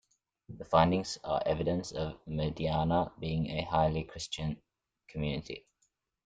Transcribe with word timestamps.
The 0.49 0.65
findings 0.65 1.19
are 1.23 1.43
evidence 1.45 1.91
of 1.91 2.19
Mediana 2.25 3.11
being 3.19 3.51
a 3.51 3.61
highly 3.61 4.03
Christian 4.03 4.59
community. 5.07 5.67